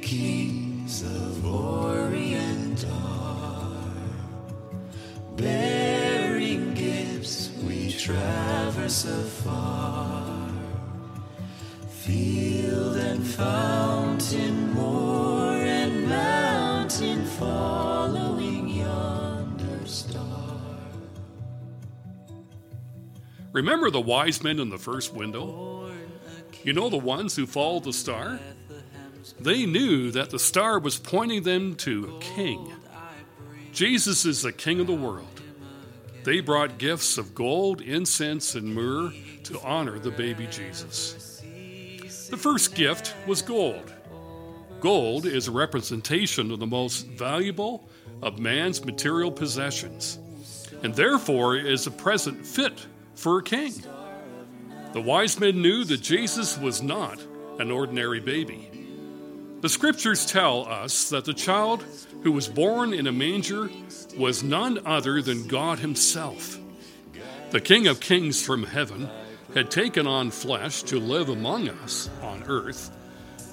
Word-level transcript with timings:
kings 0.00 1.02
of 1.02 1.44
Orient 1.46 2.84
are, 2.90 3.82
bearing 5.36 6.74
gifts 6.74 7.50
we 7.64 7.92
traverse 7.92 9.04
afar, 9.04 10.48
field 11.88 12.96
and 12.96 13.26
fountain, 13.26 14.72
moor 14.74 15.56
and 15.56 16.08
mountain, 16.08 17.24
following 17.24 18.68
yonder 18.68 19.86
star. 19.86 20.60
Remember 23.52 23.90
the 23.90 24.00
wise 24.00 24.42
men 24.42 24.58
in 24.60 24.70
the 24.70 24.78
first 24.78 25.12
window? 25.12 25.90
You 26.62 26.72
know 26.74 26.90
the 26.90 26.98
ones 26.98 27.36
who 27.36 27.46
followed 27.46 27.84
the 27.84 27.92
star? 27.92 28.38
They 29.38 29.66
knew 29.66 30.10
that 30.10 30.30
the 30.30 30.38
star 30.38 30.78
was 30.78 30.98
pointing 30.98 31.42
them 31.42 31.74
to 31.76 32.16
a 32.16 32.20
king. 32.20 32.72
Jesus 33.72 34.24
is 34.24 34.42
the 34.42 34.52
king 34.52 34.80
of 34.80 34.86
the 34.86 34.94
world. 34.94 35.26
They 36.24 36.40
brought 36.40 36.78
gifts 36.78 37.18
of 37.18 37.34
gold, 37.34 37.80
incense, 37.80 38.54
and 38.54 38.74
myrrh 38.74 39.12
to 39.44 39.60
honor 39.62 39.98
the 39.98 40.10
baby 40.10 40.46
Jesus. 40.48 41.42
The 42.30 42.36
first 42.36 42.74
gift 42.74 43.14
was 43.26 43.42
gold. 43.42 43.92
Gold 44.80 45.26
is 45.26 45.48
a 45.48 45.52
representation 45.52 46.50
of 46.50 46.58
the 46.58 46.66
most 46.66 47.06
valuable 47.06 47.88
of 48.22 48.38
man's 48.38 48.84
material 48.84 49.30
possessions, 49.30 50.18
and 50.82 50.94
therefore 50.94 51.56
is 51.56 51.86
a 51.86 51.90
present 51.90 52.46
fit 52.46 52.86
for 53.14 53.38
a 53.38 53.42
king. 53.42 53.72
The 54.92 55.00
wise 55.00 55.38
men 55.38 55.62
knew 55.62 55.84
that 55.84 56.00
Jesus 56.00 56.58
was 56.58 56.82
not 56.82 57.20
an 57.58 57.70
ordinary 57.70 58.20
baby. 58.20 58.79
The 59.60 59.68
scriptures 59.68 60.24
tell 60.24 60.66
us 60.66 61.10
that 61.10 61.26
the 61.26 61.34
child 61.34 61.84
who 62.22 62.32
was 62.32 62.48
born 62.48 62.94
in 62.94 63.06
a 63.06 63.12
manger 63.12 63.68
was 64.16 64.42
none 64.42 64.78
other 64.86 65.20
than 65.20 65.48
God 65.48 65.80
Himself. 65.80 66.58
The 67.50 67.60
King 67.60 67.86
of 67.86 68.00
Kings 68.00 68.42
from 68.42 68.64
heaven 68.64 69.10
had 69.54 69.70
taken 69.70 70.06
on 70.06 70.30
flesh 70.30 70.82
to 70.84 70.98
live 70.98 71.28
among 71.28 71.68
us 71.68 72.08
on 72.22 72.44
earth 72.46 72.90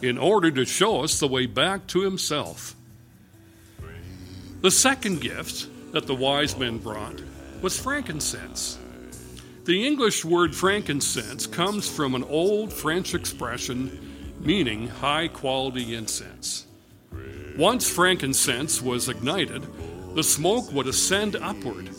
in 0.00 0.16
order 0.16 0.50
to 0.50 0.64
show 0.64 1.02
us 1.02 1.20
the 1.20 1.28
way 1.28 1.44
back 1.44 1.86
to 1.88 2.00
Himself. 2.00 2.74
The 4.62 4.70
second 4.70 5.20
gift 5.20 5.68
that 5.92 6.06
the 6.06 6.14
wise 6.14 6.56
men 6.56 6.78
brought 6.78 7.20
was 7.60 7.78
frankincense. 7.78 8.78
The 9.64 9.86
English 9.86 10.24
word 10.24 10.54
frankincense 10.54 11.46
comes 11.46 11.86
from 11.86 12.14
an 12.14 12.24
old 12.24 12.72
French 12.72 13.14
expression 13.14 14.09
meaning 14.40 14.88
high 14.88 15.28
quality 15.28 15.94
incense. 15.94 16.66
Once 17.56 17.88
frankincense 17.88 18.80
was 18.80 19.08
ignited, 19.08 19.66
the 20.14 20.22
smoke 20.22 20.72
would 20.72 20.86
ascend 20.86 21.36
upward 21.36 21.90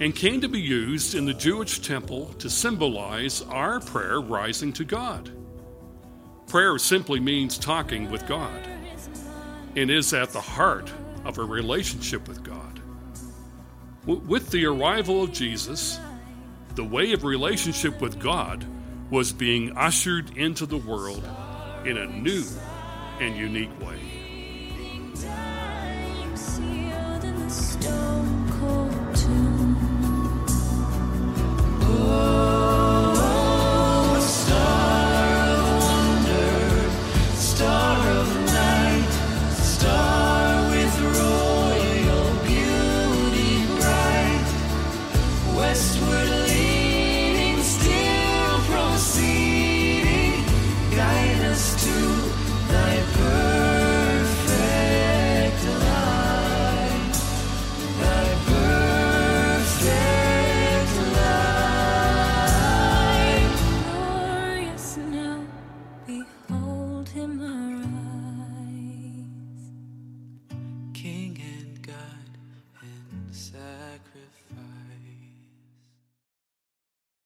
and 0.00 0.14
came 0.14 0.40
to 0.40 0.48
be 0.48 0.60
used 0.60 1.14
in 1.14 1.26
the 1.26 1.34
Jewish 1.34 1.78
temple 1.80 2.32
to 2.38 2.50
symbolize 2.50 3.42
our 3.42 3.80
prayer 3.80 4.20
rising 4.20 4.72
to 4.74 4.84
God. 4.84 5.30
Prayer 6.46 6.78
simply 6.78 7.20
means 7.20 7.58
talking 7.58 8.10
with 8.10 8.26
God 8.26 8.66
and 9.74 9.90
is 9.90 10.12
at 10.12 10.30
the 10.30 10.40
heart 10.40 10.90
of 11.24 11.38
a 11.38 11.44
relationship 11.44 12.26
with 12.28 12.42
God. 12.42 12.80
With 14.06 14.50
the 14.50 14.66
arrival 14.66 15.24
of 15.24 15.32
Jesus, 15.32 15.98
the 16.74 16.84
way 16.84 17.12
of 17.12 17.24
relationship 17.24 18.00
with 18.00 18.18
God 18.18 18.64
was 19.10 19.32
being 19.32 19.76
ushered 19.76 20.36
into 20.36 20.66
the 20.66 20.76
world 20.76 21.24
in 21.86 21.98
a 21.98 22.06
new 22.06 22.44
and 23.20 23.36
unique 23.36 23.70
way. 23.80 24.15